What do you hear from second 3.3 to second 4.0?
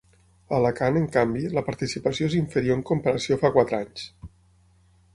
a fa quatre